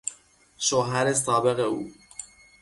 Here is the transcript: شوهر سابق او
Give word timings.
شوهر 0.57 1.13
سابق 1.13 1.59
او 1.59 1.91